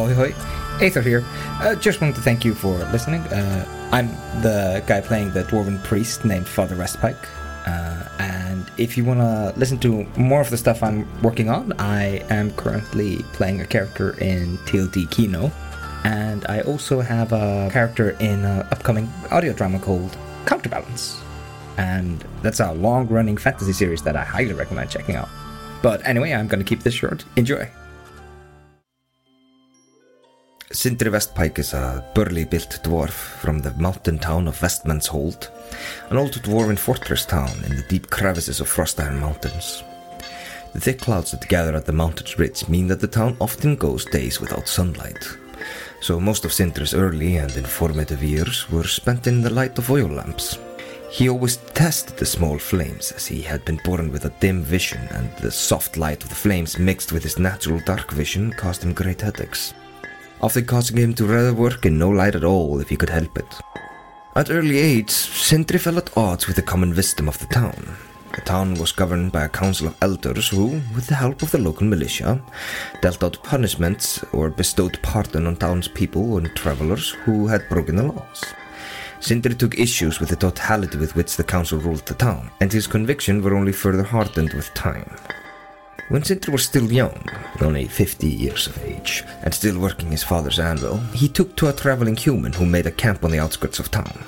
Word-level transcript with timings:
Ahoy 0.00 0.14
hoy, 0.14 0.32
Eyþór 0.78 1.04
here. 1.04 1.24
Uh, 1.60 1.74
just 1.74 2.00
wanted 2.00 2.14
to 2.16 2.22
thank 2.22 2.42
you 2.42 2.54
for 2.54 2.78
listening. 2.90 3.20
Uh, 3.20 3.66
I'm 3.92 4.08
the 4.40 4.82
guy 4.86 5.02
playing 5.02 5.32
the 5.32 5.42
dwarven 5.44 5.82
priest 5.84 6.24
named 6.24 6.48
Father 6.48 6.74
Westpike. 6.74 7.28
Uh, 7.66 8.08
and 8.18 8.70
if 8.78 8.96
you 8.96 9.04
want 9.04 9.20
to 9.20 9.52
listen 9.58 9.78
to 9.80 10.04
more 10.16 10.40
of 10.40 10.48
the 10.48 10.56
stuff 10.56 10.82
I'm 10.82 11.06
working 11.20 11.50
on, 11.50 11.74
I 11.78 12.24
am 12.30 12.50
currently 12.52 13.18
playing 13.34 13.60
a 13.60 13.66
character 13.66 14.18
in 14.18 14.56
TLD 14.58 15.10
Kino. 15.10 15.52
And 16.04 16.46
I 16.46 16.62
also 16.62 17.00
have 17.00 17.32
a 17.32 17.68
character 17.70 18.16
in 18.20 18.44
an 18.46 18.60
upcoming 18.72 19.12
audio 19.30 19.52
drama 19.52 19.78
called 19.80 20.16
Counterbalance. 20.46 21.20
And 21.76 22.24
that's 22.42 22.60
a 22.60 22.72
long 22.72 23.06
running 23.08 23.36
fantasy 23.36 23.74
series 23.74 24.02
that 24.04 24.16
I 24.16 24.24
highly 24.24 24.54
recommend 24.54 24.88
checking 24.88 25.16
out. 25.16 25.28
But 25.82 26.06
anyway, 26.06 26.32
I'm 26.32 26.48
going 26.48 26.60
to 26.60 26.68
keep 26.68 26.82
this 26.82 26.94
short. 26.94 27.26
Enjoy. 27.36 27.70
Sindri 30.72 31.10
Westpike 31.10 31.58
is 31.58 31.72
a 31.72 32.04
burly 32.14 32.44
built 32.44 32.78
dwarf 32.84 33.10
from 33.10 33.58
the 33.58 33.72
mountain 33.72 34.20
town 34.20 34.46
of 34.46 34.62
Westman's 34.62 35.08
Hold, 35.08 35.50
an 36.10 36.16
old 36.16 36.30
dwarven 36.30 36.78
fortress 36.78 37.26
town 37.26 37.50
in 37.64 37.74
the 37.74 37.82
deep 37.88 38.08
crevices 38.08 38.60
of 38.60 38.68
Frostiron 38.68 39.18
Mountains. 39.18 39.82
The 40.72 40.78
thick 40.78 41.00
clouds 41.00 41.32
that 41.32 41.48
gather 41.48 41.74
at 41.74 41.86
the 41.86 41.92
mountain's 41.92 42.38
ridge 42.38 42.68
mean 42.68 42.86
that 42.86 43.00
the 43.00 43.08
town 43.08 43.36
often 43.40 43.74
goes 43.74 44.04
days 44.04 44.40
without 44.40 44.68
sunlight, 44.68 45.26
so 46.00 46.20
most 46.20 46.44
of 46.44 46.52
Sindri's 46.52 46.94
early 46.94 47.38
and 47.38 47.50
informative 47.56 48.22
years 48.22 48.70
were 48.70 48.84
spent 48.84 49.26
in 49.26 49.42
the 49.42 49.50
light 49.50 49.76
of 49.76 49.90
oil 49.90 50.06
lamps. 50.06 50.56
He 51.10 51.28
always 51.28 51.56
tested 51.74 52.16
the 52.16 52.24
small 52.24 52.58
flames 52.58 53.10
as 53.10 53.26
he 53.26 53.42
had 53.42 53.64
been 53.64 53.80
born 53.82 54.12
with 54.12 54.24
a 54.24 54.34
dim 54.38 54.62
vision 54.62 55.00
and 55.10 55.36
the 55.38 55.50
soft 55.50 55.96
light 55.96 56.22
of 56.22 56.28
the 56.28 56.36
flames 56.36 56.78
mixed 56.78 57.10
with 57.10 57.24
his 57.24 57.40
natural 57.40 57.80
dark 57.80 58.12
vision 58.12 58.52
caused 58.52 58.84
him 58.84 58.92
great 58.92 59.20
headaches 59.20 59.74
often 60.42 60.64
causing 60.64 60.96
him 60.96 61.14
to 61.14 61.26
rather 61.26 61.54
work 61.54 61.86
in 61.86 61.98
no 61.98 62.08
light 62.08 62.34
at 62.34 62.44
all 62.44 62.80
if 62.80 62.88
he 62.88 62.96
could 62.96 63.10
help 63.10 63.36
it. 63.38 63.54
At 64.36 64.50
early 64.50 64.78
age, 64.78 65.10
Sindri 65.10 65.78
fell 65.78 65.98
at 65.98 66.16
odds 66.16 66.46
with 66.46 66.56
the 66.56 66.62
common 66.62 66.94
wisdom 66.94 67.28
of 67.28 67.38
the 67.38 67.46
town. 67.46 67.96
The 68.34 68.42
town 68.42 68.74
was 68.74 68.92
governed 68.92 69.32
by 69.32 69.44
a 69.44 69.48
council 69.48 69.88
of 69.88 69.96
elders 70.00 70.48
who, 70.48 70.80
with 70.94 71.08
the 71.08 71.16
help 71.16 71.42
of 71.42 71.50
the 71.50 71.58
local 71.58 71.86
militia, 71.86 72.40
dealt 73.02 73.24
out 73.24 73.42
punishments 73.42 74.22
or 74.32 74.50
bestowed 74.50 75.02
pardon 75.02 75.48
on 75.48 75.56
townspeople 75.56 76.38
and 76.38 76.54
travelers 76.54 77.10
who 77.10 77.48
had 77.48 77.68
broken 77.68 77.96
the 77.96 78.04
laws. 78.04 78.44
Sindri 79.18 79.54
took 79.54 79.78
issues 79.78 80.20
with 80.20 80.28
the 80.28 80.36
totality 80.36 80.96
with 80.96 81.16
which 81.16 81.36
the 81.36 81.44
council 81.44 81.78
ruled 81.78 82.06
the 82.06 82.14
town, 82.14 82.50
and 82.60 82.72
his 82.72 82.86
conviction 82.86 83.42
were 83.42 83.54
only 83.54 83.72
further 83.72 84.04
hardened 84.04 84.54
with 84.54 84.72
time. 84.74 85.10
When 86.10 86.24
Sindri 86.24 86.50
was 86.50 86.64
still 86.64 86.90
young, 86.90 87.24
only 87.60 87.86
50 87.86 88.26
years 88.26 88.66
of 88.66 88.82
age, 88.82 89.22
and 89.44 89.54
still 89.54 89.78
working 89.78 90.10
his 90.10 90.24
father's 90.24 90.58
anvil, 90.58 90.96
he 91.14 91.28
took 91.28 91.54
to 91.54 91.68
a 91.68 91.72
traveling 91.72 92.16
human 92.16 92.52
who 92.52 92.66
made 92.66 92.86
a 92.86 92.90
camp 92.90 93.22
on 93.22 93.30
the 93.30 93.38
outskirts 93.38 93.78
of 93.78 93.92
town. 93.92 94.24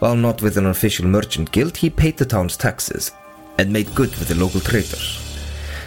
While 0.00 0.16
not 0.16 0.42
with 0.42 0.58
an 0.58 0.66
official 0.66 1.06
merchant 1.06 1.52
guild, 1.52 1.78
he 1.78 1.88
paid 1.88 2.18
the 2.18 2.26
town's 2.26 2.58
taxes 2.58 3.12
and 3.56 3.72
made 3.72 3.94
good 3.94 4.10
with 4.10 4.28
the 4.28 4.34
local 4.34 4.60
traders. 4.60 5.40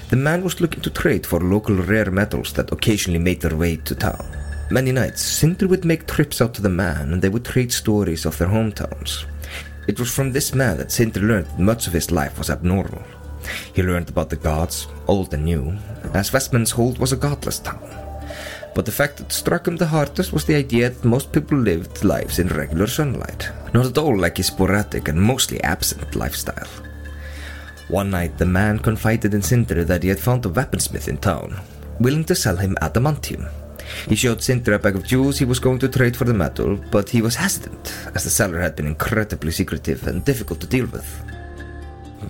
The 0.10 0.16
man 0.16 0.44
was 0.44 0.60
looking 0.60 0.82
to 0.82 0.90
trade 0.90 1.28
for 1.28 1.40
local 1.40 1.76
rare 1.76 2.10
metals 2.10 2.52
that 2.54 2.72
occasionally 2.72 3.20
made 3.20 3.42
their 3.42 3.56
way 3.56 3.76
to 3.76 3.94
town. 3.94 4.26
Many 4.72 4.92
nights, 4.92 5.22
Sindri 5.22 5.68
would 5.68 5.86
make 5.86 6.08
trips 6.08 6.42
out 6.42 6.56
to 6.56 6.64
the 6.64 6.70
man 6.70 7.14
and 7.14 7.22
they 7.22 7.30
would 7.30 7.46
trade 7.46 7.72
stories 7.72 8.26
of 8.26 8.40
their 8.40 8.48
hometowns. 8.48 9.26
It 9.88 10.00
was 10.00 10.12
from 10.12 10.32
this 10.32 10.56
man 10.56 10.78
that 10.78 10.92
Sindri 10.92 11.22
learned 11.22 11.46
that 11.46 11.60
much 11.60 11.86
of 11.86 11.94
his 11.94 12.10
life 12.10 12.40
was 12.40 12.50
abnormal. 12.50 13.04
He 13.74 13.84
learned 13.84 14.10
about 14.10 14.30
the 14.30 14.36
gods, 14.36 14.88
old 15.08 15.34
and 15.34 15.46
new, 15.46 15.78
as 16.14 16.34
Westman's 16.34 16.72
Hold 16.72 17.00
was 17.00 17.12
a 17.12 17.18
godless 17.18 17.60
town. 17.60 17.82
But 18.76 18.86
the 18.86 18.92
fact 18.92 19.18
that 19.18 19.32
struck 19.32 19.68
him 19.68 19.78
the 19.78 19.88
hardest 19.88 20.34
was 20.34 20.46
the 20.46 20.56
idea 20.56 20.90
that 20.90 21.06
most 21.06 21.32
people 21.32 21.58
lived 21.58 22.04
lives 22.04 22.40
in 22.40 22.48
regular 22.48 22.88
sunlight, 22.88 23.50
not 23.74 23.86
at 23.86 23.98
all 23.98 24.18
like 24.18 24.38
his 24.38 24.48
sporadic 24.48 25.08
and 25.08 25.22
mostly 25.22 25.62
absent 25.64 26.16
lifestyle. 26.16 26.68
One 27.90 28.10
night, 28.10 28.38
the 28.38 28.46
man 28.46 28.80
confided 28.80 29.34
in 29.34 29.42
Sindri 29.42 29.84
that 29.84 30.02
he 30.02 30.10
had 30.10 30.20
found 30.20 30.46
a 30.46 30.50
weaponsmith 30.50 31.08
in 31.08 31.18
town, 31.18 31.60
willing 32.00 32.24
to 32.26 32.36
sell 32.36 32.56
him 32.56 32.76
adamantium. 32.82 33.48
He 34.08 34.16
showed 34.16 34.42
Sindri 34.42 34.74
a 34.74 34.80
bag 34.80 34.96
of 34.96 35.06
jewels 35.06 35.38
he 35.38 35.46
was 35.46 35.60
going 35.60 35.80
to 35.80 35.90
trade 35.90 36.16
for 36.16 36.24
the 36.24 36.34
metal, 36.34 36.78
but 36.90 37.10
he 37.10 37.22
was 37.22 37.36
hesitant, 37.36 37.94
as 38.16 38.24
the 38.24 38.30
seller 38.30 38.60
had 38.60 38.76
been 38.76 38.88
incredibly 38.88 39.52
secretive 39.52 40.08
and 40.08 40.26
difficult 40.26 40.62
to 40.62 40.68
deal 40.68 40.88
with. 40.88 41.33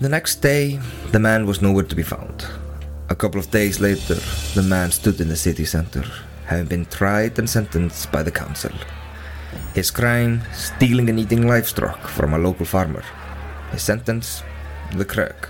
The 0.02 0.10
next 0.10 0.42
day, 0.42 0.80
the 1.12 1.20
man 1.20 1.46
was 1.46 1.62
nowhere 1.62 1.84
to 1.84 1.96
be 1.96 2.04
found. 2.04 2.46
A 3.10 3.16
couple 3.16 3.40
of 3.40 3.52
days 3.52 3.80
later, 3.80 4.16
the 4.56 4.64
man 4.64 4.92
stood 4.92 5.22
in 5.22 5.30
the 5.30 5.36
city 5.36 5.66
center, 5.66 6.04
having 6.46 6.66
been 6.66 6.86
tried 6.86 7.38
and 7.38 7.50
sentenced 7.50 8.12
by 8.12 8.24
the 8.24 8.32
council. 8.32 8.72
His 9.74 9.92
crime, 9.92 10.42
stealing 10.52 11.10
and 11.10 11.20
eating 11.20 11.48
livestock 11.48 12.08
from 12.08 12.34
a 12.34 12.40
local 12.40 12.66
farmer. 12.66 13.04
His 13.72 13.84
sentence, 13.84 14.44
the 14.94 15.06
crag. 15.06 15.48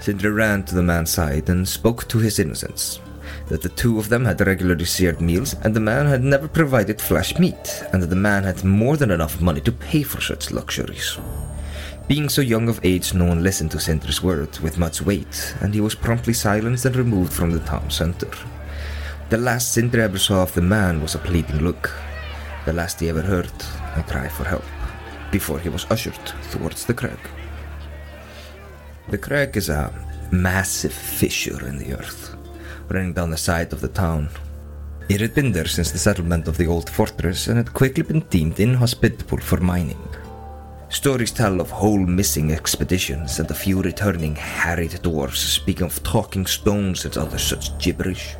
Sindri 0.00 0.30
ran 0.30 0.64
to 0.64 0.74
the 0.74 0.82
man's 0.82 1.10
side 1.10 1.48
and 1.48 1.68
spoke 1.68 2.08
to 2.08 2.18
his 2.18 2.38
innocence. 2.38 3.00
That 3.48 3.62
the 3.62 3.68
two 3.68 3.98
of 3.98 4.08
them 4.08 4.24
had 4.24 4.40
regularly 4.40 4.86
shared 4.86 5.20
meals, 5.20 5.54
and 5.62 5.76
the 5.76 5.80
man 5.80 6.06
had 6.06 6.24
never 6.24 6.48
provided 6.48 7.00
flesh 7.00 7.38
meat, 7.38 7.84
and 7.92 8.02
that 8.02 8.08
the 8.08 8.16
man 8.16 8.44
had 8.44 8.64
more 8.64 8.96
than 8.96 9.10
enough 9.10 9.40
money 9.40 9.60
to 9.60 9.72
pay 9.72 10.02
for 10.02 10.20
such 10.20 10.50
luxuries. 10.50 11.18
Being 12.06 12.28
so 12.28 12.42
young 12.42 12.68
of 12.68 12.84
age, 12.84 13.14
no 13.14 13.24
one 13.24 13.42
listened 13.42 13.70
to 13.70 13.80
Sindri's 13.80 14.22
words 14.22 14.60
with 14.60 14.76
much 14.76 15.00
weight, 15.00 15.54
and 15.62 15.72
he 15.72 15.80
was 15.80 15.94
promptly 15.94 16.34
silenced 16.34 16.84
and 16.84 16.94
removed 16.96 17.32
from 17.32 17.50
the 17.50 17.60
town 17.60 17.90
center. 17.90 18.28
The 19.30 19.38
last 19.38 19.72
Sindri 19.72 20.02
ever 20.02 20.18
saw 20.18 20.42
of 20.42 20.52
the 20.52 20.60
man 20.60 21.00
was 21.00 21.14
a 21.14 21.18
pleading 21.18 21.64
look. 21.64 21.90
The 22.66 22.74
last 22.74 23.00
he 23.00 23.08
ever 23.08 23.22
heard, 23.22 23.50
a 23.96 24.02
cry 24.06 24.28
for 24.28 24.44
help, 24.44 24.64
before 25.32 25.58
he 25.58 25.70
was 25.70 25.86
ushered 25.90 26.20
towards 26.50 26.84
the 26.84 26.92
crag. 26.92 27.18
The 29.08 29.16
crag 29.16 29.56
is 29.56 29.70
a 29.70 29.90
massive 30.30 30.92
fissure 30.92 31.66
in 31.66 31.78
the 31.78 31.94
earth, 31.94 32.36
running 32.90 33.14
down 33.14 33.30
the 33.30 33.38
side 33.38 33.72
of 33.72 33.80
the 33.80 33.88
town. 33.88 34.28
It 35.08 35.22
had 35.22 35.34
been 35.34 35.52
there 35.52 35.66
since 35.66 35.90
the 35.90 35.98
settlement 35.98 36.48
of 36.48 36.58
the 36.58 36.66
old 36.66 36.90
fortress 36.90 37.48
and 37.48 37.56
had 37.56 37.72
quickly 37.72 38.02
been 38.02 38.20
deemed 38.28 38.60
inhospitable 38.60 39.38
for 39.38 39.58
mining. 39.58 40.06
Stories 40.88 41.32
tell 41.32 41.60
of 41.60 41.70
whole 41.70 41.98
missing 41.98 42.52
expeditions 42.52 43.40
and 43.40 43.50
a 43.50 43.54
few 43.54 43.82
returning 43.82 44.36
harried 44.36 45.00
dwarfs 45.02 45.40
speaking 45.40 45.86
of 45.86 46.02
talking 46.02 46.46
stones 46.46 47.04
and 47.04 47.16
other 47.16 47.38
such 47.38 47.76
gibberish. 47.78 48.36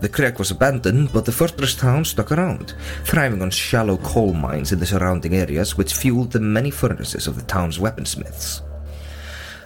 The 0.00 0.08
crag 0.08 0.38
was 0.38 0.50
abandoned, 0.50 1.12
but 1.12 1.24
the 1.24 1.32
fortress 1.32 1.74
town 1.74 2.04
stuck 2.04 2.32
around, 2.32 2.74
thriving 3.04 3.40
on 3.40 3.50
shallow 3.50 3.96
coal 3.98 4.34
mines 4.34 4.72
in 4.72 4.78
the 4.78 4.86
surrounding 4.86 5.34
areas 5.34 5.78
which 5.78 5.94
fueled 5.94 6.32
the 6.32 6.40
many 6.40 6.70
furnaces 6.70 7.26
of 7.26 7.36
the 7.36 7.46
town's 7.46 7.78
weaponsmiths. 7.78 8.60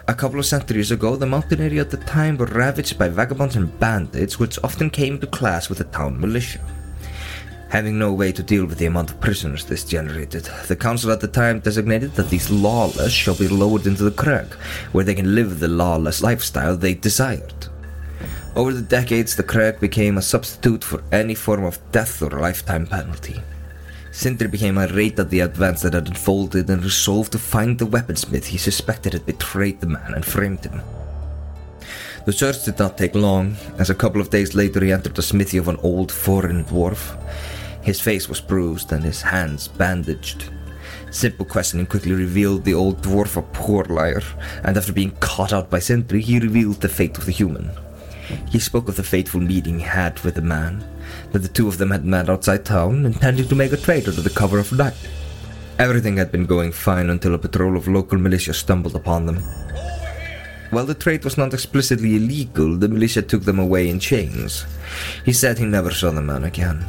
A 0.07 0.13
couple 0.13 0.39
of 0.39 0.45
centuries 0.45 0.91
ago, 0.91 1.15
the 1.15 1.25
mountain 1.25 1.61
area 1.61 1.81
at 1.81 1.89
the 1.89 1.97
time 1.97 2.37
were 2.37 2.45
ravaged 2.45 2.97
by 2.97 3.09
vagabonds 3.09 3.55
and 3.55 3.77
bandits, 3.79 4.39
which 4.39 4.57
often 4.63 4.89
came 4.89 5.19
to 5.19 5.27
clash 5.27 5.69
with 5.69 5.79
the 5.79 5.83
town 5.85 6.19
militia. 6.19 6.59
Having 7.69 7.99
no 7.99 8.11
way 8.13 8.31
to 8.31 8.41
deal 8.41 8.65
with 8.65 8.79
the 8.79 8.87
amount 8.87 9.11
of 9.11 9.21
prisoners 9.21 9.63
this 9.63 9.83
generated, 9.83 10.49
the 10.67 10.75
council 10.75 11.11
at 11.11 11.21
the 11.21 11.27
time 11.27 11.59
designated 11.59 12.13
that 12.15 12.29
these 12.29 12.49
lawless 12.49 13.13
shall 13.13 13.35
be 13.35 13.47
lowered 13.47 13.85
into 13.85 14.03
the 14.03 14.11
crag, 14.11 14.47
where 14.91 15.03
they 15.03 15.13
can 15.13 15.35
live 15.35 15.59
the 15.59 15.67
lawless 15.67 16.23
lifestyle 16.23 16.75
they 16.75 16.95
desired. 16.95 17.67
Over 18.55 18.73
the 18.73 18.81
decades, 18.81 19.35
the 19.35 19.43
crag 19.43 19.79
became 19.79 20.17
a 20.17 20.21
substitute 20.21 20.83
for 20.83 21.03
any 21.11 21.35
form 21.35 21.63
of 21.63 21.79
death 21.91 22.23
or 22.23 22.31
lifetime 22.31 22.87
penalty. 22.87 23.39
Sindri 24.11 24.47
became 24.47 24.79
irate 24.79 25.19
at 25.19 25.29
the 25.29 25.41
advance 25.41 25.83
that 25.83 25.93
had 25.93 26.07
unfolded 26.07 26.69
and 26.71 26.83
resolved 26.83 27.31
to 27.33 27.37
find 27.37 27.77
the 27.77 27.85
weaponsmith 27.85 28.45
he 28.45 28.57
suspected 28.57 29.13
had 29.13 29.27
betrayed 29.27 29.79
the 29.79 29.87
man 29.87 30.15
and 30.15 30.25
framed 30.25 30.65
him. 30.65 30.81
The 32.25 32.33
search 32.33 32.65
did 32.65 32.79
not 32.79 32.97
take 32.97 33.15
long, 33.15 33.55
as 33.77 33.89
a 33.89 33.95
couple 33.95 34.19
of 34.19 34.31
days 34.31 34.55
later 34.55 34.83
he 34.83 34.91
entered 34.91 35.15
the 35.15 35.21
smithy 35.21 35.57
of 35.57 35.67
an 35.67 35.77
old 35.83 36.11
foreign 36.11 36.65
dwarf. 36.65 37.15
His 37.81 37.99
face 37.99 38.27
was 38.27 38.41
bruised 38.41 38.91
and 38.91 39.03
his 39.03 39.21
hands 39.21 39.67
bandaged. 39.67 40.51
Simple 41.11 41.45
questioning 41.45 41.85
quickly 41.85 42.13
revealed 42.13 42.63
the 42.63 42.73
old 42.73 43.01
dwarf 43.01 43.37
a 43.37 43.41
poor 43.41 43.83
liar, 43.85 44.21
and 44.63 44.77
after 44.77 44.93
being 44.93 45.11
caught 45.19 45.53
out 45.53 45.69
by 45.69 45.79
Sindri, 45.79 46.21
he 46.21 46.39
revealed 46.39 46.81
the 46.81 46.89
fate 46.89 47.17
of 47.17 47.25
the 47.25 47.31
human. 47.31 47.71
He 48.49 48.59
spoke 48.59 48.87
of 48.87 48.95
the 48.95 49.03
fateful 49.03 49.39
meeting 49.39 49.79
he 49.79 49.85
had 49.85 50.19
with 50.19 50.35
the 50.35 50.41
man, 50.41 50.83
that 51.31 51.39
the 51.39 51.47
two 51.47 51.67
of 51.67 51.79
them 51.79 51.89
had 51.89 52.05
met 52.05 52.29
outside 52.29 52.63
town, 52.63 53.05
intending 53.05 53.47
to 53.47 53.55
make 53.55 53.71
a 53.71 53.77
trade 53.77 54.07
under 54.07 54.21
the 54.21 54.29
cover 54.29 54.59
of 54.59 54.71
night. 54.71 54.93
Everything 55.79 56.17
had 56.17 56.31
been 56.31 56.45
going 56.45 56.71
fine 56.71 57.09
until 57.09 57.33
a 57.33 57.39
patrol 57.39 57.75
of 57.75 57.87
local 57.87 58.19
militia 58.19 58.53
stumbled 58.53 58.95
upon 58.95 59.25
them. 59.25 59.41
While 60.69 60.85
the 60.85 60.93
trade 60.93 61.23
was 61.23 61.37
not 61.37 61.53
explicitly 61.53 62.17
illegal, 62.17 62.77
the 62.77 62.87
militia 62.87 63.23
took 63.23 63.43
them 63.43 63.57
away 63.57 63.89
in 63.89 63.99
chains. 63.99 64.65
He 65.25 65.33
said 65.33 65.57
he 65.57 65.65
never 65.65 65.89
saw 65.89 66.11
the 66.11 66.21
man 66.21 66.43
again. 66.43 66.85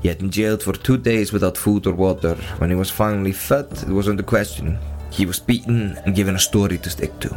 He 0.00 0.08
had 0.08 0.18
been 0.18 0.30
jailed 0.30 0.62
for 0.62 0.72
two 0.72 0.96
days 0.96 1.32
without 1.32 1.58
food 1.58 1.86
or 1.86 1.92
water. 1.92 2.34
When 2.58 2.70
he 2.70 2.76
was 2.76 2.90
finally 2.90 3.32
fed, 3.32 3.70
it 3.72 3.88
was 3.88 4.08
under 4.08 4.22
question. 4.22 4.78
He 5.10 5.26
was 5.26 5.38
beaten 5.38 5.98
and 6.04 6.14
given 6.14 6.36
a 6.36 6.38
story 6.38 6.78
to 6.78 6.90
stick 6.90 7.18
to. 7.20 7.36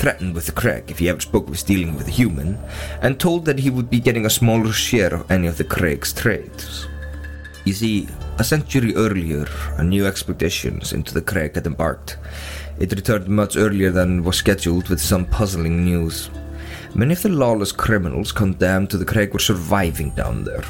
threatened 0.00 0.34
with 0.34 0.46
the 0.46 0.52
Crag 0.52 0.90
if 0.90 0.98
he 0.98 1.10
ever 1.10 1.20
spoke 1.20 1.46
of 1.46 1.64
dealing 1.66 1.94
with 1.94 2.08
a 2.08 2.10
human, 2.10 2.58
and 3.02 3.20
told 3.20 3.44
that 3.44 3.58
he 3.58 3.68
would 3.68 3.90
be 3.90 4.00
getting 4.00 4.24
a 4.24 4.30
smaller 4.30 4.72
share 4.72 5.12
of 5.12 5.30
any 5.30 5.46
of 5.46 5.58
the 5.58 5.64
Crag's 5.64 6.14
trades. 6.14 6.88
You 7.66 7.74
see, 7.74 8.08
a 8.38 8.44
century 8.44 8.94
earlier, 8.96 9.46
a 9.76 9.84
new 9.84 10.06
expedition 10.06 10.80
into 10.92 11.12
the 11.12 11.20
Crag 11.20 11.54
had 11.54 11.66
embarked. 11.66 12.16
It 12.78 12.92
returned 12.92 13.28
much 13.28 13.58
earlier 13.58 13.90
than 13.90 14.24
was 14.24 14.38
scheduled 14.38 14.88
with 14.88 15.02
some 15.02 15.26
puzzling 15.26 15.84
news. 15.84 16.30
Many 16.94 17.12
of 17.12 17.20
the 17.20 17.28
lawless 17.28 17.70
criminals 17.70 18.32
condemned 18.32 18.88
to 18.90 18.96
the 18.96 19.04
Crag 19.04 19.34
were 19.34 19.38
surviving 19.38 20.10
down 20.12 20.44
there. 20.44 20.64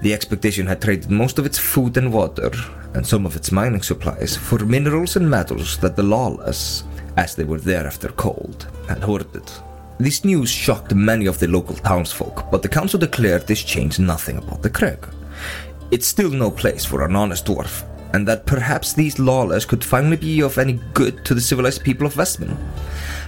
The 0.00 0.14
expedition 0.14 0.66
had 0.66 0.80
traded 0.80 1.10
most 1.10 1.38
of 1.38 1.46
its 1.46 1.58
food 1.58 1.96
and 1.96 2.12
water, 2.12 2.52
and 2.94 3.04
some 3.04 3.26
of 3.26 3.34
its 3.34 3.50
mining 3.50 3.82
supplies, 3.82 4.36
for 4.36 4.58
minerals 4.60 5.16
and 5.16 5.28
metals 5.28 5.76
that 5.78 5.96
the 5.96 6.02
lawless, 6.02 6.84
as 7.16 7.34
they 7.34 7.44
were 7.44 7.58
thereafter 7.58 8.08
called, 8.08 8.68
had 8.88 9.02
hoarded. 9.02 9.50
This 9.98 10.24
news 10.24 10.48
shocked 10.48 10.94
many 10.94 11.26
of 11.26 11.40
the 11.40 11.48
local 11.48 11.74
townsfolk, 11.74 12.48
but 12.50 12.62
the 12.62 12.68
council 12.68 13.00
declared 13.00 13.46
this 13.46 13.64
changed 13.64 13.98
nothing 13.98 14.38
about 14.38 14.62
the 14.62 14.70
Crag. 14.70 15.04
It's 15.90 16.06
still 16.06 16.30
no 16.30 16.50
place 16.52 16.84
for 16.84 17.04
an 17.04 17.16
honest 17.16 17.46
dwarf, 17.46 17.84
and 18.12 18.26
that 18.28 18.46
perhaps 18.46 18.92
these 18.92 19.18
lawless 19.18 19.64
could 19.64 19.82
finally 19.82 20.16
be 20.16 20.40
of 20.42 20.58
any 20.58 20.78
good 20.94 21.24
to 21.24 21.34
the 21.34 21.40
civilized 21.40 21.82
people 21.82 22.06
of 22.06 22.16
Westman. 22.16 22.56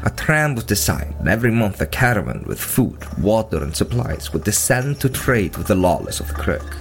A 0.02 0.11
tram 0.11 0.55
was 0.55 0.64
designed, 0.64 1.14
and 1.19 1.29
every 1.29 1.50
month 1.50 1.81
a 1.82 1.87
caravan 1.87 2.43
with 2.47 2.58
food, 2.58 2.99
water, 3.19 3.62
and 3.62 3.76
supplies 3.76 4.32
would 4.32 4.44
descend 4.44 4.99
to 5.00 5.11
trade 5.11 5.58
with 5.58 5.67
the 5.67 5.75
lawless 5.75 6.20
of 6.20 6.29
the 6.29 6.35
Crag. 6.35 6.75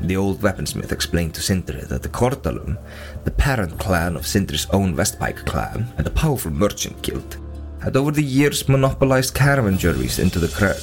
The 0.00 0.16
old 0.16 0.40
weaponsmith 0.40 0.90
explained 0.90 1.34
to 1.34 1.42
Sindri 1.42 1.82
that 1.82 2.02
the 2.02 2.08
Kordalum, 2.08 2.78
the 3.24 3.30
parent 3.30 3.78
clan 3.78 4.16
of 4.16 4.26
Sindri's 4.26 4.66
own 4.70 4.96
Westpike 4.96 5.44
clan, 5.44 5.92
and 5.98 6.06
a 6.06 6.10
powerful 6.10 6.50
merchant 6.50 7.02
guild, 7.02 7.36
had 7.82 7.98
over 7.98 8.10
the 8.10 8.22
years 8.22 8.66
monopolized 8.66 9.34
caravan 9.34 9.76
journeys 9.76 10.18
into 10.18 10.38
the 10.38 10.48
Crag. 10.48 10.82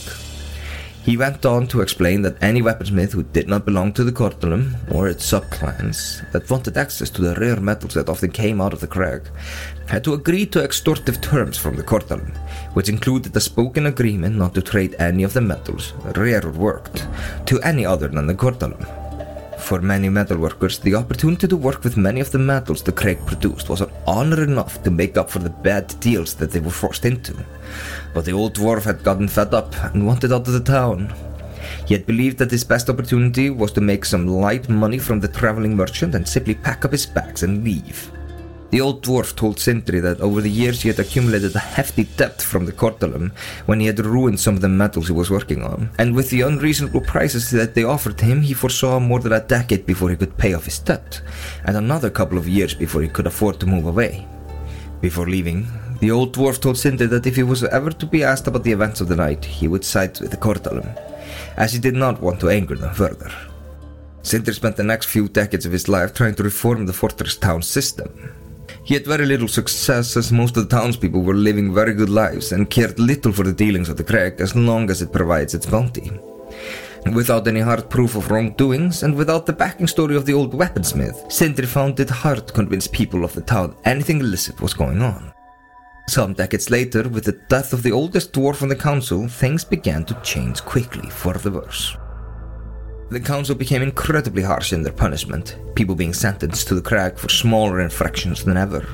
He 1.03 1.18
went 1.18 1.48
on 1.48 1.65
to 1.69 1.81
explain 1.81 2.21
that 2.21 2.42
any 2.44 2.62
weaponsmith 2.62 3.12
who 3.12 3.24
did 3.24 3.48
not 3.48 3.65
belong 3.65 3.92
to 3.94 4.03
the 4.03 4.12
Kordalum 4.12 4.75
or 4.94 5.07
its 5.07 5.25
subclans 5.25 6.31
that 6.31 6.48
wanted 6.48 6.77
access 6.77 7.09
to 7.09 7.24
the 7.24 7.33
rare 7.39 7.59
metals 7.59 7.95
that 7.95 8.07
often 8.07 8.30
came 8.30 8.62
out 8.62 8.71
of 8.71 8.81
the 8.81 8.88
Crag 8.88 9.27
had 9.88 10.03
to 10.03 10.13
agree 10.13 10.45
to 10.45 10.63
extortive 10.63 11.19
terms 11.19 11.57
from 11.57 11.75
the 11.75 11.83
Kordalum, 11.83 12.38
which 12.75 12.88
included 12.88 13.36
a 13.36 13.42
spoken 13.42 13.88
agreement 13.88 14.36
not 14.36 14.53
to 14.53 14.62
trade 14.62 14.95
any 15.00 15.24
of 15.24 15.33
the 15.33 15.42
metals, 15.42 15.94
rare 16.15 16.45
or 16.45 16.51
worked, 16.51 17.07
to 17.48 17.59
any 17.62 17.83
other 17.83 18.07
than 18.07 18.27
the 18.27 18.36
Kordalum. 18.36 19.00
For 19.62 19.80
many 19.80 20.10
metalworkers, 20.10 20.81
the 20.81 20.96
opportunity 20.96 21.48
to 21.48 21.56
work 21.56 21.84
with 21.84 21.96
many 21.96 22.19
of 22.19 22.31
the 22.31 22.40
metals 22.40 22.84
the 22.84 22.92
Crag 22.92 23.25
produced 23.25 23.69
was 23.69 23.80
an 23.80 23.92
honor 24.06 24.44
enough 24.44 24.84
to 24.84 24.92
make 24.92 25.16
up 25.18 25.30
for 25.30 25.40
the 25.40 25.50
bad 25.50 25.98
deals 26.02 26.34
that 26.36 26.52
they 26.52 26.60
were 26.60 26.72
forced 26.72 27.06
into. 27.06 27.34
But 28.13 28.25
the 28.25 28.34
old 28.34 28.56
dwarf 28.56 28.84
had 28.84 29.04
gotten 29.04 29.30
fed 29.30 29.54
up 29.54 29.74
and 29.94 30.06
wanted 30.06 30.34
out 30.34 30.48
of 30.48 30.54
the 30.54 30.60
town. 30.60 31.13
He 31.86 31.94
had 31.94 32.06
believed 32.06 32.38
that 32.40 32.52
his 32.52 32.66
best 32.66 32.90
opportunity 32.90 33.50
was 33.50 33.72
to 33.74 33.81
make 33.81 34.04
some 34.04 34.28
light 34.28 34.68
money 34.68 34.98
from 34.98 35.22
the 35.22 35.30
traveling 35.30 35.78
merchant 35.78 36.16
and 36.16 36.28
simply 36.28 36.56
pack 36.56 36.84
up 36.84 36.92
his 36.92 37.06
bags 37.06 37.44
and 37.44 37.63
leave. 37.63 38.12
The 38.71 38.79
old 38.79 39.03
dwarf 39.03 39.35
told 39.35 39.59
Sindri 39.59 40.00
that 40.00 40.21
over 40.21 40.39
the 40.39 40.50
years 40.50 40.81
he 40.81 40.88
had 40.88 40.97
accumulated 40.97 41.53
a 41.53 41.59
hefty 41.59 42.06
debt 42.06 42.41
from 42.41 42.65
the 42.65 42.71
Kordalum 42.71 43.33
when 43.65 43.81
he 43.81 43.88
had 43.88 44.00
ruined 44.00 44.39
some 44.39 44.56
of 44.56 44.62
the 44.62 44.69
metals 44.69 45.07
he 45.07 45.13
was 45.13 45.29
working 45.29 45.62
on, 45.62 45.89
and 45.97 46.15
with 46.15 46.29
the 46.29 46.39
unreasonable 46.39 47.01
prices 47.01 47.51
that 47.51 47.75
they 47.75 47.83
offered 47.83 48.21
him, 48.21 48.41
he 48.41 48.53
foresaw 48.53 48.97
more 48.97 49.19
than 49.19 49.33
a 49.33 49.41
decade 49.41 49.85
before 49.85 50.09
he 50.09 50.15
could 50.15 50.38
pay 50.38 50.53
off 50.53 50.63
his 50.63 50.79
debt, 50.79 51.21
and 51.65 51.75
another 51.75 52.09
couple 52.09 52.38
of 52.38 52.47
years 52.47 52.73
before 52.73 53.01
he 53.01 53.09
could 53.09 53.27
afford 53.27 53.59
to 53.59 53.65
move 53.65 53.88
away. 53.88 54.25
Before 55.01 55.27
leaving, 55.27 55.67
the 56.00 56.12
old 56.12 56.33
dwarf 56.33 56.62
told 56.62 56.77
Sindri 56.77 57.07
that 57.07 57.27
if 57.27 57.35
he 57.35 57.44
was 57.44 57.65
ever 57.65 57.91
to 57.91 58.06
be 58.06 58.24
asked 58.24 58.47
about 58.47 58.63
the 58.63 58.71
events 58.71 59.01
of 59.01 59.09
the 59.09 59.17
night, 59.17 59.44
he 59.44 59.67
would 59.67 59.83
side 59.83 60.17
with 60.21 60.31
the 60.31 60.38
Kordalum, 60.38 60.88
as 61.57 61.74
he 61.74 61.79
did 61.79 61.95
not 61.95 62.21
want 62.21 62.39
to 62.39 62.50
anger 62.50 62.75
them 62.75 62.94
further. 62.94 63.29
Sindri 64.24 64.53
spent 64.53 64.77
the 64.77 64.83
next 64.83 65.07
few 65.07 65.27
decades 65.27 65.65
of 65.65 65.74
his 65.74 65.89
life 65.89 66.13
trying 66.13 66.35
to 66.35 66.44
reform 66.44 66.85
the 66.85 66.94
fortress 66.94 67.35
town 67.35 67.62
system, 67.62 68.09
he 68.91 68.95
had 68.95 69.05
very 69.05 69.25
little 69.25 69.47
success 69.47 70.17
as 70.17 70.33
most 70.33 70.57
of 70.57 70.67
the 70.67 70.75
townspeople 70.75 71.21
were 71.21 71.33
living 71.33 71.73
very 71.73 71.93
good 71.93 72.09
lives 72.09 72.51
and 72.51 72.69
cared 72.69 72.99
little 72.99 73.31
for 73.31 73.43
the 73.43 73.53
dealings 73.53 73.88
of 73.88 73.95
the 73.95 74.03
Crag 74.03 74.41
as 74.41 74.53
long 74.53 74.89
as 74.89 75.01
it 75.01 75.13
provides 75.13 75.53
its 75.53 75.65
bounty. 75.65 76.11
Without 77.15 77.47
any 77.47 77.61
hard 77.61 77.89
proof 77.89 78.17
of 78.17 78.29
wrongdoings 78.29 79.03
and 79.03 79.15
without 79.15 79.45
the 79.45 79.53
backing 79.53 79.88
story 79.88 80.17
of 80.17 80.25
the 80.25 80.33
old 80.33 80.51
weaponsmith, 80.51 81.31
Sindri 81.31 81.67
found 81.67 82.01
it 82.01 82.09
hard 82.09 82.45
to 82.45 82.53
convince 82.53 82.85
people 82.85 83.23
of 83.23 83.31
the 83.31 83.39
town 83.39 83.77
anything 83.85 84.19
illicit 84.19 84.59
was 84.59 84.73
going 84.73 85.01
on. 85.01 85.31
Some 86.09 86.33
decades 86.33 86.69
later, 86.69 87.07
with 87.07 87.23
the 87.23 87.39
death 87.47 87.71
of 87.71 87.83
the 87.83 87.93
oldest 87.93 88.33
dwarf 88.33 88.61
on 88.61 88.67
the 88.67 88.75
council, 88.75 89.25
things 89.29 89.63
began 89.63 90.03
to 90.03 90.19
change 90.21 90.61
quickly 90.63 91.09
for 91.09 91.35
the 91.35 91.51
worse. 91.51 91.95
The 93.12 93.19
council 93.19 93.56
became 93.56 93.81
incredibly 93.81 94.42
harsh 94.42 94.72
in 94.72 94.84
their 94.84 94.94
punishment, 94.94 95.58
people 95.75 95.96
being 95.96 96.13
sentenced 96.13 96.69
to 96.69 96.75
the 96.75 96.81
Crag 96.81 97.18
for 97.18 97.28
smaller 97.28 97.81
infractions 97.81 98.46
than 98.46 98.56
ever. 98.56 98.88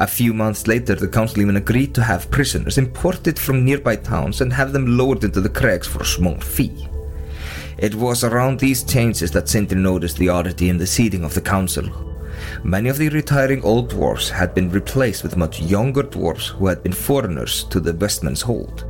A 0.00 0.06
few 0.08 0.34
months 0.34 0.66
later, 0.66 0.96
the 0.96 1.06
council 1.06 1.42
even 1.42 1.54
agreed 1.54 1.94
to 1.94 2.02
have 2.02 2.28
prisoners 2.32 2.76
imported 2.76 3.38
from 3.38 3.64
nearby 3.64 3.94
towns 3.94 4.40
and 4.40 4.52
have 4.52 4.72
them 4.72 4.98
lowered 4.98 5.22
into 5.22 5.40
the 5.40 5.48
Crags 5.48 5.86
for 5.86 6.02
a 6.02 6.04
small 6.04 6.34
fee. 6.40 6.88
It 7.78 7.94
was 7.94 8.24
around 8.24 8.58
these 8.58 8.82
changes 8.82 9.30
that 9.30 9.48
Sindri 9.48 9.78
noticed 9.78 10.16
the 10.16 10.28
oddity 10.28 10.68
in 10.68 10.78
the 10.78 10.86
seating 10.86 11.22
of 11.22 11.34
the 11.34 11.40
council. 11.40 11.88
Many 12.64 12.88
of 12.88 12.98
the 12.98 13.10
retiring 13.10 13.62
old 13.62 13.90
dwarfs 13.90 14.28
had 14.28 14.56
been 14.56 14.72
replaced 14.72 15.22
with 15.22 15.36
much 15.36 15.60
younger 15.60 16.02
dwarfs 16.02 16.48
who 16.48 16.66
had 16.66 16.82
been 16.82 16.92
foreigners 16.92 17.62
to 17.70 17.78
the 17.78 17.94
Westman's 17.94 18.42
hold. 18.42 18.84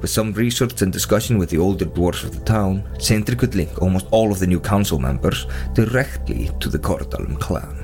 With 0.00 0.10
some 0.10 0.32
research 0.32 0.80
and 0.80 0.90
discussion 0.90 1.36
with 1.36 1.50
the 1.50 1.58
older 1.58 1.84
dwarfs 1.84 2.24
of 2.24 2.32
the 2.32 2.44
town, 2.44 2.88
Sindri 2.98 3.36
could 3.36 3.54
link 3.54 3.82
almost 3.82 4.06
all 4.10 4.32
of 4.32 4.38
the 4.38 4.46
new 4.46 4.58
council 4.58 4.98
members 4.98 5.46
directly 5.74 6.50
to 6.60 6.70
the 6.70 6.78
Kordalum 6.78 7.38
clan. 7.38 7.76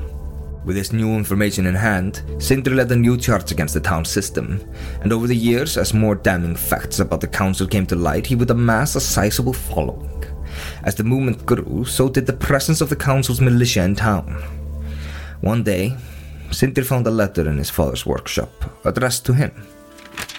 With 0.64 0.76
this 0.76 0.94
new 0.94 1.14
information 1.14 1.66
in 1.66 1.74
hand, 1.74 2.22
Sindri 2.38 2.74
led 2.74 2.90
a 2.90 2.96
new 2.96 3.18
charge 3.18 3.52
against 3.52 3.74
the 3.74 3.80
town 3.80 4.04
system, 4.04 4.66
and 5.02 5.12
over 5.12 5.26
the 5.26 5.36
years, 5.36 5.76
as 5.76 5.92
more 5.92 6.14
damning 6.14 6.56
facts 6.56 7.00
about 7.00 7.20
the 7.20 7.28
council 7.28 7.66
came 7.66 7.86
to 7.86 7.96
light, 7.96 8.26
he 8.26 8.34
would 8.34 8.50
amass 8.50 8.96
a 8.96 9.00
sizable 9.00 9.52
following. 9.52 10.24
As 10.84 10.94
the 10.94 11.04
movement 11.04 11.44
grew, 11.44 11.84
so 11.84 12.08
did 12.08 12.26
the 12.26 12.32
presence 12.32 12.80
of 12.80 12.88
the 12.88 12.96
council's 12.96 13.42
militia 13.42 13.84
in 13.84 13.94
town. 13.94 14.42
One 15.42 15.62
day, 15.62 15.94
Sindri 16.50 16.82
found 16.82 17.06
a 17.06 17.10
letter 17.10 17.46
in 17.48 17.58
his 17.58 17.70
father's 17.70 18.06
workshop, 18.06 18.50
addressed 18.86 19.26
to 19.26 19.34
him. 19.34 19.52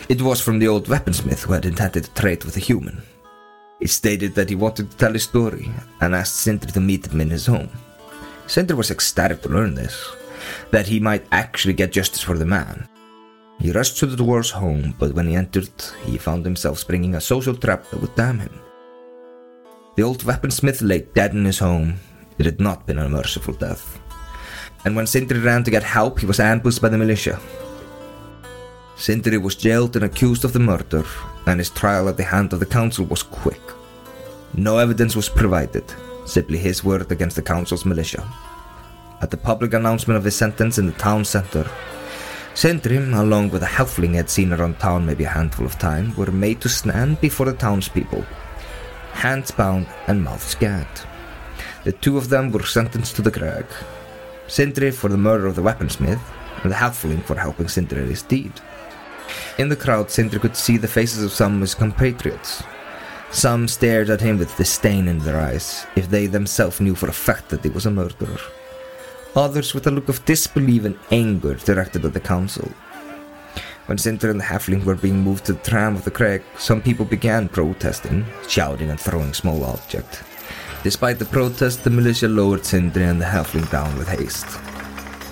It 0.10 0.22
was 0.22 0.40
from 0.40 0.60
the 0.60 0.70
old 0.70 0.88
weaponsmith 0.88 1.44
who 1.44 1.52
had 1.52 1.66
intended 1.66 2.06
to 2.06 2.14
trade 2.14 2.46
with 2.46 2.56
a 2.56 2.62
human. 2.62 3.02
He 3.80 3.88
stated 3.88 4.36
that 4.36 4.48
he 4.48 4.56
wanted 4.56 4.90
to 4.90 4.98
tell 4.98 5.12
his 5.12 5.24
story 5.24 5.70
and 6.00 6.16
asked 6.16 6.38
Sindri 6.38 6.72
to 6.72 6.80
meet 6.80 7.08
him 7.08 7.20
in 7.20 7.30
his 7.30 7.46
home. 7.46 7.70
Sindri 8.48 8.78
was 8.78 8.90
ecstatic 8.90 9.42
to 9.42 9.50
learn 9.50 9.76
this, 9.76 10.10
that 10.72 10.88
he 10.88 11.02
might 11.02 11.28
actually 11.34 11.74
get 11.74 11.92
justice 11.92 12.22
for 12.22 12.38
the 12.38 12.46
man. 12.46 12.88
He 13.60 13.72
rushed 13.72 13.98
to 13.98 14.06
the 14.06 14.16
dwarf's 14.16 14.52
home, 14.52 14.96
but 14.98 15.14
when 15.14 15.28
he 15.28 15.36
entered, 15.36 15.70
he 16.06 16.18
found 16.18 16.46
himself 16.46 16.80
springing 16.80 17.16
a 17.16 17.22
social 17.22 17.56
trap 17.56 17.90
that 17.90 18.00
would 18.00 18.16
damn 18.16 18.40
him. 18.40 18.62
The 19.98 20.04
old 20.04 20.24
weaponsmith 20.24 20.82
lay 20.82 21.02
dead 21.02 21.34
in 21.34 21.44
his 21.44 21.60
home. 21.60 21.96
It 22.38 22.46
had 22.46 22.62
not 22.62 22.86
been 22.86 23.00
a 23.00 23.10
merciful 23.10 23.56
death. 23.56 24.00
And 24.86 24.96
when 24.96 25.08
Sindri 25.08 25.40
ran 25.40 25.66
to 25.66 25.72
get 25.72 25.84
help, 25.84 26.20
he 26.20 26.26
was 26.26 26.40
ambushed 26.40 26.82
by 26.82 26.88
the 26.88 26.98
militia. 26.98 27.42
Sindri 28.98 29.38
was 29.38 29.56
jailed 29.56 29.96
and 29.96 30.04
accused 30.04 30.44
of 30.44 30.54
the 30.54 30.60
murder, 30.60 31.06
and 31.46 31.60
his 31.60 31.70
trial 31.70 32.10
at 32.10 32.18
the 32.18 32.24
hand 32.24 32.52
of 32.52 32.60
the 32.60 32.66
council 32.66 33.06
was 33.06 33.22
quick. 33.22 33.62
No 34.56 34.80
evidence 34.80 35.16
was 35.16 35.30
provided, 35.30 35.84
simply 36.26 36.58
his 36.58 36.84
word 36.84 37.12
against 37.12 37.36
the 37.36 37.44
council's 37.44 37.86
militia. 37.86 38.28
At 39.22 39.30
the 39.30 39.38
public 39.38 39.74
announcement 39.74 40.18
of 40.18 40.24
his 40.24 40.36
sentence 40.36 40.80
in 40.80 40.88
the 40.88 40.94
town 40.94 41.26
centre, 41.26 41.70
Sindri, 42.56 42.98
along 42.98 43.52
with 43.52 43.62
a 43.62 43.68
halfling 43.68 44.12
he 44.12 44.16
had 44.16 44.32
seen 44.32 44.52
around 44.52 44.80
town 44.80 45.06
maybe 45.06 45.26
a 45.26 45.30
handful 45.30 45.68
of 45.68 45.78
times, 45.78 46.18
were 46.18 46.32
made 46.32 46.60
to 46.62 46.70
stand 46.70 47.22
before 47.22 47.46
the 47.46 47.54
townspeople, 47.54 48.26
hands 49.14 49.52
bound 49.52 49.86
and 50.08 50.24
mouths 50.24 50.56
gagged. 50.56 51.06
The 51.84 51.92
two 51.92 52.18
of 52.18 52.30
them 52.30 52.52
were 52.52 52.66
sentenced 52.66 53.16
to 53.18 53.22
the 53.22 53.32
Crag. 53.32 53.66
Sindri 54.48 54.90
for 54.90 55.08
the 55.08 55.18
murder 55.18 55.46
of 55.46 55.56
the 55.56 55.62
weaponsmith, 55.62 56.20
and 56.64 56.72
the 56.72 56.76
halfling 56.76 57.24
for 57.24 57.36
helping 57.36 57.68
Sindri 57.68 58.02
in 58.02 58.10
his 58.10 58.24
deed. 58.24 58.54
In 59.58 59.70
the 59.70 59.76
crowd, 59.76 60.12
Sindri 60.12 60.40
could 60.40 60.56
see 60.56 60.78
the 60.78 60.88
faces 60.88 61.24
of 61.24 61.32
some 61.32 61.56
of 61.56 61.62
his 61.62 61.76
compatriots. 61.76 62.64
Some 63.32 63.68
stared 63.68 64.10
at 64.10 64.22
him 64.22 64.38
with 64.38 64.56
disdain 64.56 65.08
in 65.08 65.20
their 65.20 65.40
eyes, 65.40 65.86
if 65.96 66.10
they 66.10 66.28
themselves 66.28 66.80
knew 66.80 66.96
for 66.96 67.10
a 67.10 67.14
fact 67.14 67.50
that 67.50 67.64
he 67.64 67.70
was 67.70 67.86
a 67.86 67.92
murderer. 67.92 68.40
Others 69.36 69.74
with 69.74 69.86
a 69.88 69.92
look 69.92 70.10
of 70.10 70.24
disbelief 70.26 70.86
and 70.86 70.98
anger 71.12 71.56
directed 71.56 72.06
at 72.06 72.14
the 72.14 72.20
council. 72.20 72.72
When 73.88 73.98
Sindri 73.98 74.32
and 74.32 74.40
the 74.40 74.46
halfling 74.46 74.84
were 74.84 74.96
being 74.96 75.22
moved 75.22 75.46
to 75.46 75.54
the 75.54 75.60
tram 75.60 75.96
of 75.96 76.04
the 76.04 76.12
Crag, 76.12 76.44
some 76.58 76.82
people 76.82 77.06
began 77.06 77.48
protesting, 77.48 78.26
shouting 78.48 78.90
and 78.90 79.00
throwing 79.00 79.34
small 79.34 79.64
objects. 79.64 80.24
Despite 80.84 81.20
the 81.20 81.26
protest, 81.26 81.84
the 81.84 81.90
militia 81.90 82.28
lowered 82.28 82.66
Sindri 82.66 83.04
and 83.04 83.22
the 83.22 83.26
halfling 83.26 83.70
down 83.72 83.98
with 83.98 84.08
haste. 84.08 84.48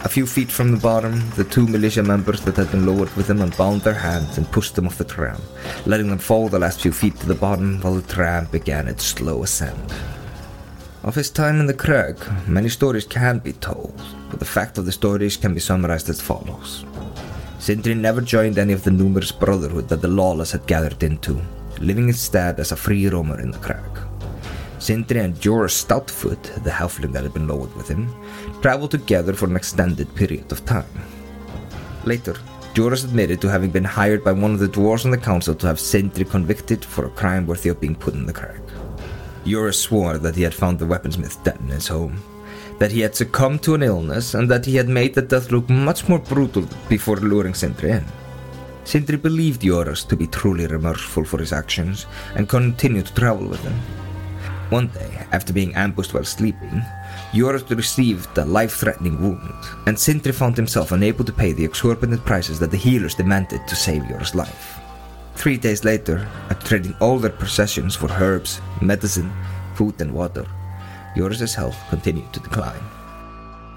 A 0.05 0.07
few 0.07 0.27
feet 0.27 0.51
from 0.51 0.69
the 0.69 0.77
bottom, 0.77 1.31
the 1.31 1.43
two 1.43 1.65
militia 1.65 2.03
members 2.03 2.41
that 2.41 2.57
had 2.57 2.69
been 2.69 2.85
lowered 2.85 3.12
with 3.15 3.27
him 3.27 3.41
unbound 3.41 3.81
their 3.81 3.95
hands 3.95 4.38
and 4.38 4.50
pushed 4.51 4.75
them 4.75 4.85
off 4.85 5.00
the 5.00 5.03
tram, 5.03 5.41
letting 5.88 6.09
them 6.09 6.19
fall 6.19 6.47
the 6.47 6.59
last 6.59 6.81
few 6.81 6.91
feet 6.91 7.19
to 7.19 7.25
the 7.25 7.33
bottom 7.33 7.81
while 7.81 7.95
the 7.95 8.13
tram 8.13 8.45
began 8.51 8.88
its 8.88 9.03
slow 9.03 9.41
ascent. 9.41 9.91
Of 11.01 11.15
his 11.15 11.31
time 11.31 11.59
in 11.59 11.65
the 11.65 11.74
crag, 11.74 12.19
many 12.47 12.69
stories 12.69 13.05
can 13.05 13.39
be 13.39 13.53
told, 13.53 14.00
but 14.29 14.38
the 14.38 14.45
fact 14.45 14.77
of 14.77 14.85
the 14.85 14.91
stories 14.91 15.38
can 15.38 15.55
be 15.55 15.59
summarized 15.59 16.07
as 16.07 16.21
follows. 16.21 16.85
Sindri 17.57 17.95
never 17.95 18.21
joined 18.21 18.59
any 18.59 18.74
of 18.74 18.83
the 18.83 18.91
numerous 18.91 19.31
brotherhood 19.31 19.89
that 19.89 20.01
the 20.03 20.07
lawless 20.07 20.51
had 20.51 20.67
gathered 20.67 21.01
into, 21.01 21.41
living 21.79 22.09
instead 22.09 22.59
as 22.59 22.71
a 22.71 22.75
free 22.75 23.09
roamer 23.09 23.41
in 23.41 23.50
the 23.50 23.57
crag. 23.57 24.04
Sindri 24.86 25.20
and 25.20 25.42
Joris 25.42 25.84
Stoutfoot, 25.84 26.63
the 26.63 26.70
halfling 26.70 27.12
that 27.13 27.24
had 27.24 27.34
been 27.34 27.48
lowered 27.48 27.75
with 27.75 27.88
him, 27.88 28.08
traveled 28.62 28.92
together 28.92 29.34
for 29.34 29.48
an 29.48 29.56
extended 29.56 30.13
period 30.13 30.51
of 30.51 30.63
time. 30.63 30.86
Later, 32.04 32.36
Joris 32.75 33.04
admitted 33.04 33.42
to 33.42 33.50
having 33.50 33.72
been 33.72 33.84
hired 33.84 34.24
by 34.24 34.32
one 34.32 34.54
of 34.54 34.60
the 34.60 34.68
dwarves 34.68 35.04
on 35.04 35.10
the 35.10 35.18
council 35.18 35.56
to 35.56 35.65
have 35.65 35.80
Sindri 35.80 36.24
convicted 36.24 36.86
for 36.86 37.06
a 37.06 37.10
crime 37.10 37.48
worthy 37.48 37.70
of 37.70 37.82
being 37.82 37.96
put 37.96 38.13
in 38.13 38.27
the 38.27 38.34
crag. 38.34 38.62
Joris 39.44 39.80
swore 39.80 40.20
that 40.20 40.36
he 40.36 40.44
had 40.44 40.54
found 40.54 40.77
the 40.77 40.86
weaponsmith 40.86 41.44
dead 41.44 41.58
in 41.62 41.70
his 41.70 41.88
home, 41.88 42.22
that 42.77 42.92
he 42.92 43.00
had 43.00 43.15
succumbed 43.15 43.63
to 43.63 43.74
an 43.74 43.82
illness, 43.82 44.36
and 44.36 44.48
that 44.51 44.65
he 44.65 44.75
had 44.75 44.88
made 44.88 45.15
the 45.15 45.22
death 45.24 45.50
look 45.50 45.68
much 45.68 46.08
more 46.08 46.20
brutal 46.20 46.70
before 46.89 47.15
luring 47.15 47.56
Sindri 47.56 47.89
in. 47.89 48.06
Sindri 48.84 49.18
believed 49.18 49.63
Joris 49.63 50.04
to 50.04 50.15
be 50.15 50.27
truly 50.27 50.68
remorseful 50.68 51.25
for 51.25 51.39
his 51.39 51.54
actions 51.54 52.06
and 52.36 52.48
continued 52.48 53.08
to 53.08 53.15
travel 53.15 53.48
with 53.48 53.63
him. 53.63 54.04
One 54.69 54.88
day, 54.88 55.27
after 55.31 55.53
being 55.53 55.75
ambushed 55.75 56.13
while 56.13 56.24
sleeping, 56.24 56.84
Joris 57.34 57.69
received 57.69 58.36
a 58.38 58.45
life-threatening 58.45 59.22
wound, 59.22 59.53
and 59.86 59.98
Sindri 59.98 60.31
found 60.31 60.57
himself 60.57 60.91
unable 60.91 61.24
to 61.24 61.31
pay 61.31 61.51
the 61.51 61.63
exorbitant 61.63 62.25
prices 62.25 62.60
that 62.60 62.72
the 62.72 62.77
healers 62.77 63.13
demanded 63.13 63.67
to 63.67 63.75
save 63.75 64.07
Joris' 64.07 64.34
life. 64.34 64.79
Three 65.36 65.57
days 65.57 65.84
later, 65.84 66.27
after 66.50 66.67
trading 66.67 66.95
all 67.00 67.19
their 67.19 67.29
possessions 67.31 67.95
for 67.95 68.10
herbs, 68.10 68.60
medicine, 68.81 69.31
food, 69.75 70.01
and 70.01 70.12
water, 70.12 70.45
Joris' 71.15 71.53
health 71.53 71.77
continued 71.89 72.34
to 72.34 72.39
decline. 72.39 72.81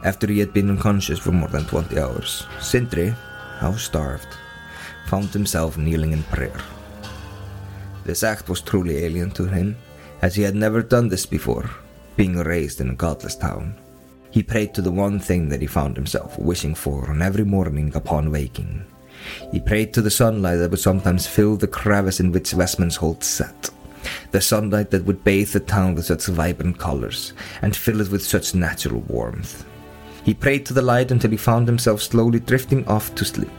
After 0.05 0.27
he 0.27 0.39
had 0.39 0.55
been 0.55 0.71
unconscious 0.71 1.19
for 1.19 1.33
more 1.33 1.49
than 1.49 1.67
20 1.67 1.99
hours, 1.99 2.47
Sindri, 2.61 3.15
half 3.59 3.79
starved, 3.79 4.29
found 5.07 5.29
himself 5.31 5.77
kneeling 5.77 6.13
in 6.13 6.23
prayer. 6.25 6.61
This 8.05 8.23
act 8.23 8.49
was 8.49 8.63
truly 8.63 9.05
alien 9.05 9.31
to 9.33 9.45
him, 9.45 9.77
as 10.23 10.35
he 10.35 10.43
had 10.43 10.55
never 10.55 10.83
done 10.83 11.09
this 11.09 11.27
before, 11.27 11.71
being 12.17 12.37
raised 12.37 12.81
in 12.81 12.91
a 12.91 12.95
godless 12.95 13.37
town. 13.37 13.75
He 14.31 14.43
prayed 14.43 14.75
to 14.75 14.83
the 14.83 14.91
one 14.91 15.19
thing 15.19 15.49
that 15.49 15.61
he 15.61 15.67
found 15.67 15.97
himself 15.97 16.39
wishing 16.39 16.75
for 16.75 17.11
on 17.11 17.23
every 17.23 17.45
morning 17.45 17.93
upon 17.95 18.31
waking. 18.31 18.85
He 19.53 19.61
prayed 19.61 19.93
to 19.95 20.03
the 20.03 20.11
sunlight 20.11 20.59
that 20.59 20.71
would 20.71 20.81
sometimes 20.81 21.27
fill 21.27 21.57
the 21.57 21.67
crevice 21.67 22.21
in 22.21 22.33
which 22.33 22.55
Westman's 22.55 22.97
Hold 22.97 23.25
sat. 23.25 23.71
The 24.31 24.41
sunlight 24.41 24.91
that 24.91 25.05
would 25.05 25.25
bathe 25.25 25.53
the 25.53 25.61
town 25.61 25.95
with 25.95 26.07
such 26.07 26.27
vibrant 26.27 26.79
colors 26.79 27.33
and 27.63 27.75
fill 27.75 28.01
it 28.01 28.11
with 28.11 28.23
such 28.23 28.55
natural 28.55 29.01
warmth. 29.01 29.65
He 30.25 30.35
prayed 30.35 30.67
to 30.67 30.75
the 30.75 30.83
light 30.83 31.11
until 31.11 31.31
he 31.31 31.37
found 31.37 31.67
himself 31.67 32.03
slowly 32.03 32.41
drifting 32.41 32.87
off 32.87 33.15
to 33.15 33.25
sleep. 33.25 33.51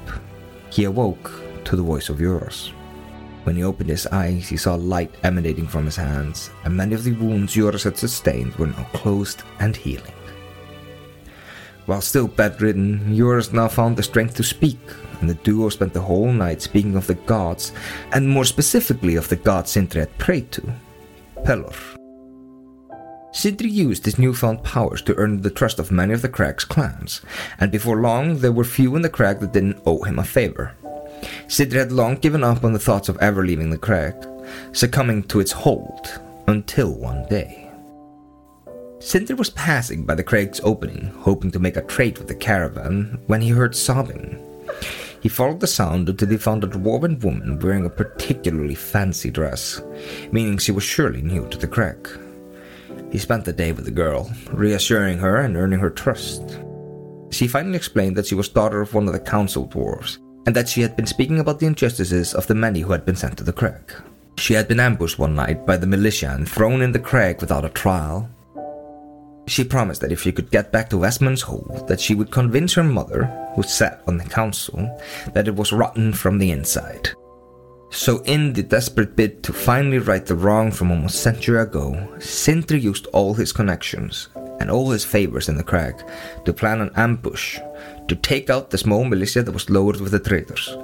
He 0.69 0.83
awoke 0.83 1.31
to 1.65 1.75
the 1.75 1.83
voice 1.83 2.09
of 2.09 2.19
Joris. 2.19 2.71
When 3.43 3.55
he 3.55 3.63
opened 3.63 3.89
his 3.89 4.08
eyes, 4.08 4.50
he 4.50 4.58
saw 4.58 4.75
light 4.75 5.13
emanating 5.24 5.67
from 5.67 5.86
his 5.86 5.96
hands, 5.96 6.50
and 6.65 6.75
many 6.75 6.93
of 6.93 7.03
the 7.03 7.13
wounds 7.13 7.53
Joris 7.53 7.84
had 7.84 7.98
sustained 7.98 8.55
were 8.55 8.67
now 8.67 8.88
closed 8.93 9.43
and 9.60 9.75
healing. 9.75 10.13
While 11.86 12.01
still 12.01 12.27
bedridden, 12.27 13.15
Joris 13.15 13.51
now 13.51 13.67
found 13.67 13.98
the 13.98 14.03
strength 14.03 14.36
to 14.36 14.43
speak, 14.43 14.79
and 15.22 15.29
the 15.29 15.34
duo 15.36 15.69
spent 15.69 15.93
the 15.93 16.01
whole 16.01 16.31
night 16.31 16.62
speaking 16.62 16.96
of 16.96 17.08
the 17.08 17.15
gods, 17.15 17.72
and 18.12 18.29
more 18.29 18.46
specifically 18.46 19.15
of 19.15 19.27
the 19.29 19.36
god 19.36 19.67
Sindri 19.67 20.01
had 20.01 20.17
prayed 20.17 20.51
to, 20.51 20.74
Pelor. 21.43 21.74
Sindri 23.31 23.69
used 23.69 24.05
his 24.05 24.19
newfound 24.19 24.63
powers 24.63 25.01
to 25.03 25.15
earn 25.15 25.41
the 25.41 25.50
trust 25.50 25.79
of 25.79 25.91
many 25.91 26.13
of 26.13 26.22
the 26.22 26.29
Crag's 26.29 26.65
clans, 26.65 27.22
and 27.60 27.72
before 27.72 28.01
long 28.01 28.39
there 28.39 28.51
were 28.51 28.63
few 28.63 28.96
in 28.96 29.01
the 29.01 29.10
Crag 29.10 29.39
that 29.39 29.53
didn't 29.53 29.81
owe 29.86 30.03
him 30.03 30.19
a 30.19 30.24
favor. 30.24 30.75
Sindri 31.47 31.79
had 31.79 31.91
long 31.91 32.15
given 32.15 32.43
up 32.43 32.63
on 32.63 32.73
the 32.73 32.79
thoughts 32.79 33.09
of 33.09 33.17
ever 33.17 33.45
leaving 33.45 33.69
the 33.69 33.77
Crag, 33.77 34.15
succumbing 34.71 35.23
to 35.23 35.39
its 35.39 35.51
hold, 35.51 36.19
until 36.47 36.93
one 36.93 37.25
day. 37.29 37.69
Sindri 38.99 39.35
was 39.35 39.49
passing 39.51 40.03
by 40.05 40.15
the 40.15 40.23
Crag's 40.23 40.59
opening, 40.63 41.07
hoping 41.19 41.51
to 41.51 41.59
make 41.59 41.77
a 41.77 41.81
trade 41.83 42.17
with 42.17 42.27
the 42.27 42.35
caravan, 42.35 43.19
when 43.27 43.41
he 43.41 43.49
heard 43.49 43.75
sobbing. 43.75 44.38
He 45.21 45.29
followed 45.29 45.59
the 45.59 45.67
sound 45.67 46.07
until 46.07 46.29
he 46.29 46.38
found 46.38 46.63
a 46.63 46.67
dwarven 46.67 47.21
woman 47.23 47.59
wearing 47.59 47.85
a 47.85 47.89
particularly 47.89 48.75
fancy 48.75 49.31
dress, 49.31 49.81
meaning 50.31 50.57
she 50.57 50.71
was 50.71 50.83
surely 50.83 51.21
new 51.21 51.47
to 51.49 51.57
the 51.57 51.67
Crag. 51.67 52.07
He 53.11 53.17
spent 53.17 53.45
the 53.45 53.53
day 53.53 53.71
with 53.71 53.85
the 53.85 53.91
girl, 53.91 54.31
reassuring 54.51 55.17
her 55.19 55.38
and 55.38 55.57
earning 55.57 55.79
her 55.79 55.89
trust. 55.89 56.59
She 57.31 57.47
finally 57.47 57.75
explained 57.75 58.15
that 58.17 58.27
she 58.27 58.35
was 58.35 58.49
daughter 58.49 58.81
of 58.81 58.93
one 58.93 59.07
of 59.07 59.13
the 59.13 59.19
council 59.19 59.67
dwarves, 59.67 60.19
and 60.50 60.56
that 60.56 60.68
she 60.68 60.82
had 60.82 60.96
been 60.96 61.06
speaking 61.06 61.39
about 61.39 61.60
the 61.60 61.68
injustices 61.68 62.34
of 62.34 62.48
the 62.48 62.56
many 62.56 62.79
who 62.79 62.91
had 62.91 63.06
been 63.06 63.15
sent 63.15 63.38
to 63.38 63.44
the 63.44 63.53
crag. 63.53 63.94
She 64.39 64.56
had 64.56 64.68
been 64.68 64.79
ambushed 64.79 65.20
one 65.20 65.36
night 65.36 65.63
by 65.63 65.77
the 65.77 65.86
militia 65.86 66.32
and 66.36 66.50
thrown 66.50 66.82
in 66.82 66.91
the 66.91 66.98
crag 66.98 67.39
without 67.39 67.65
a 67.65 67.70
trial. 67.70 68.27
She 69.46 69.63
promised 69.63 70.01
that 70.01 70.12
if 70.12 70.24
she 70.24 70.32
could 70.32 70.50
get 70.50 70.72
back 70.72 70.89
to 70.89 70.98
Westman's 70.98 71.44
Hold, 71.44 71.88
that 71.88 72.01
she 72.01 72.15
would 72.15 72.32
convince 72.32 72.74
her 72.74 72.84
mother, 72.84 73.25
who 73.53 73.62
sat 73.62 74.01
on 74.08 74.18
the 74.18 74.24
council, 74.24 74.89
that 75.36 75.48
it 75.48 75.56
was 75.56 75.72
rotten 75.72 76.13
from 76.13 76.39
the 76.39 76.50
inside. 76.50 77.10
So, 77.91 78.24
in 78.24 78.53
the 78.53 78.63
desperate 78.63 79.15
bid 79.15 79.44
to 79.44 79.53
finally 79.53 80.00
right 80.00 80.25
the 80.25 80.34
wrong 80.34 80.72
from 80.72 80.89
almost 80.89 81.13
a 81.13 81.18
century 81.20 81.62
ago, 81.62 82.18
Sindri 82.18 82.79
used 82.79 83.06
all 83.13 83.36
his 83.36 83.53
connections 83.53 84.29
and 84.60 84.72
all 84.72 84.89
his 84.89 85.06
favors 85.06 85.48
in 85.48 85.58
the 85.58 85.63
crag 85.63 86.03
to 86.46 86.53
plan 86.53 86.82
an 86.82 86.91
ambush 86.96 87.60
to 88.09 88.15
take 88.15 88.49
out 88.49 88.69
the 88.69 88.77
small 88.77 89.05
militia 89.05 89.43
that 89.43 89.51
was 89.51 89.69
lowered 89.69 90.01
with 90.01 90.11
the 90.11 90.19
traitors. 90.19 90.75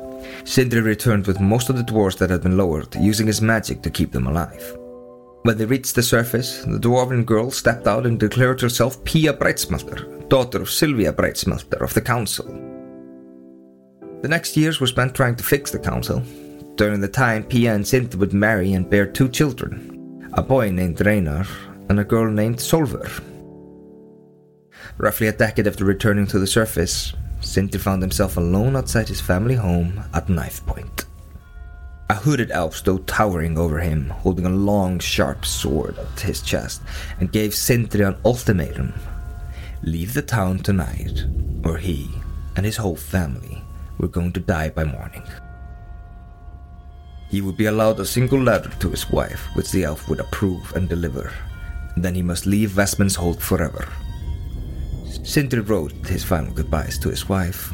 Sindri 0.43 0.81
returned 0.81 1.27
with 1.27 1.39
most 1.39 1.69
of 1.69 1.77
the 1.77 1.83
dwarves 1.83 2.17
that 2.19 2.29
had 2.29 2.43
been 2.43 2.57
lowered, 2.57 2.95
using 2.95 3.27
his 3.27 3.41
magic 3.41 3.81
to 3.81 3.89
keep 3.89 4.11
them 4.11 4.27
alive. 4.27 4.77
When 5.43 5.57
they 5.57 5.65
reached 5.65 5.95
the 5.95 6.03
surface, 6.03 6.63
the 6.63 6.79
dwarven 6.79 7.25
girl 7.25 7.51
stepped 7.51 7.87
out 7.87 8.05
and 8.05 8.19
declared 8.19 8.61
herself 8.61 9.03
Pia 9.03 9.33
Brightsmelter, 9.33 10.27
daughter 10.29 10.61
of 10.61 10.69
Sylvia 10.69 11.13
Brightsmelter 11.13 11.81
of 11.81 11.93
the 11.93 12.01
council. 12.01 12.45
The 14.21 14.27
next 14.27 14.57
years 14.57 14.79
were 14.79 14.87
spent 14.87 15.13
trying 15.13 15.35
to 15.35 15.43
fix 15.43 15.69
the 15.69 15.79
council. 15.79 16.23
During 16.75 16.99
the 16.99 17.07
time, 17.07 17.43
Pia 17.43 17.75
and 17.75 17.87
Sindri 17.87 18.19
would 18.19 18.33
marry 18.33 18.73
and 18.73 18.89
bear 18.89 19.05
two 19.05 19.29
children, 19.29 20.29
a 20.33 20.41
boy 20.41 20.71
named 20.71 20.97
Reynar 20.97 21.47
and 21.89 21.99
a 21.99 22.03
girl 22.03 22.29
named 22.31 22.59
Solver. 22.59 23.07
Roughly 24.97 25.27
a 25.27 25.31
decade 25.31 25.67
after 25.67 25.85
returning 25.85 26.27
to 26.27 26.39
the 26.39 26.47
surface, 26.47 27.13
Sindri 27.41 27.79
found 27.79 28.01
himself 28.01 28.37
alone 28.37 28.75
outside 28.75 29.07
his 29.07 29.21
family 29.21 29.55
home 29.55 30.03
at 30.13 30.29
knife 30.29 30.65
point. 30.65 31.05
A 32.09 32.15
hooded 32.15 32.51
elf 32.51 32.75
stood 32.75 33.07
towering 33.07 33.57
over 33.57 33.79
him, 33.79 34.09
holding 34.09 34.45
a 34.45 34.49
long, 34.49 34.99
sharp 34.99 35.45
sword 35.45 35.97
at 35.97 36.19
his 36.19 36.41
chest, 36.41 36.81
and 37.19 37.31
gave 37.31 37.55
Sindri 37.55 38.03
an 38.03 38.15
ultimatum 38.23 38.93
leave 39.85 40.15
the 40.15 40.21
town 40.21 40.57
tonight, 40.59 41.25
or 41.63 41.77
he 41.77 42.09
and 42.55 42.65
his 42.65 42.77
whole 42.77 42.95
family 42.95 43.61
were 43.99 44.07
going 44.07 44.33
to 44.33 44.39
die 44.39 44.69
by 44.69 44.83
morning. 44.83 45.23
He 47.29 47.41
would 47.41 47.57
be 47.57 47.65
allowed 47.65 47.99
a 47.99 48.05
single 48.05 48.41
letter 48.41 48.69
to 48.79 48.89
his 48.89 49.09
wife, 49.11 49.41
which 49.55 49.71
the 49.71 49.83
elf 49.83 50.09
would 50.09 50.19
approve 50.19 50.75
and 50.75 50.89
deliver, 50.89 51.31
then 51.95 52.15
he 52.15 52.21
must 52.21 52.45
leave 52.45 52.77
Westman's 52.77 53.15
Hold 53.15 53.41
forever. 53.41 53.87
Sindri 55.25 55.61
wrote 55.61 56.05
his 56.05 56.23
final 56.23 56.53
goodbyes 56.53 56.99
to 56.99 57.09
his 57.09 57.27
wife, 57.27 57.73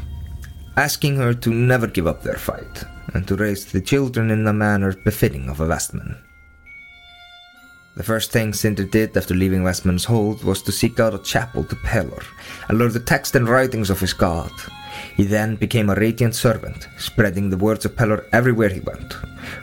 asking 0.78 1.16
her 1.16 1.34
to 1.34 1.50
never 1.50 1.86
give 1.86 2.06
up 2.06 2.22
their 2.22 2.38
fight 2.38 2.82
and 3.12 3.28
to 3.28 3.36
raise 3.36 3.66
the 3.66 3.80
children 3.80 4.30
in 4.30 4.46
a 4.46 4.52
manner 4.54 4.94
befitting 5.04 5.50
of 5.50 5.60
a 5.60 5.66
Westman. 5.66 6.16
The 7.94 8.02
first 8.02 8.32
thing 8.32 8.54
Sindri 8.54 8.86
did 8.86 9.14
after 9.14 9.34
leaving 9.34 9.62
Westman's 9.62 10.06
hold 10.06 10.42
was 10.42 10.62
to 10.62 10.72
seek 10.72 10.98
out 10.98 11.14
a 11.14 11.18
chapel 11.18 11.62
to 11.64 11.76
Pelor 11.76 12.24
and 12.70 12.78
learn 12.78 12.94
the 12.94 13.00
text 13.00 13.36
and 13.36 13.46
writings 13.46 13.90
of 13.90 14.00
his 14.00 14.14
god. 14.14 14.50
He 15.14 15.24
then 15.24 15.56
became 15.56 15.90
a 15.90 15.94
radiant 15.94 16.34
servant, 16.34 16.88
spreading 16.96 17.50
the 17.50 17.58
words 17.58 17.84
of 17.84 17.94
Pelor 17.94 18.24
everywhere 18.32 18.70
he 18.70 18.80
went, 18.80 19.12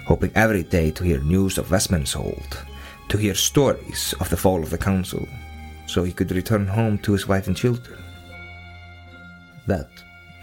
hoping 0.05 0.31
every 0.35 0.61
day 0.61 0.91
to 0.91 1.03
hear 1.03 1.19
news 1.21 1.57
of 1.57 1.71
Westman's 1.71 2.13
hold, 2.13 2.63
to 3.09 3.17
hear 3.17 3.33
stories 3.33 4.13
of 4.19 4.29
the 4.29 4.37
fall 4.37 4.61
of 4.61 4.69
the 4.69 4.77
council, 4.77 5.27
so 5.89 6.03
he 6.03 6.13
could 6.13 6.31
return 6.31 6.67
home 6.67 6.99
to 6.99 7.13
his 7.13 7.27
wife 7.27 7.47
and 7.47 7.57
children. 7.57 7.97
That 9.65 9.89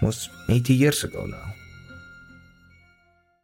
was 0.02 0.28
80 0.48 0.74
years 0.74 1.04
ago 1.04 1.24
now. 1.26 1.55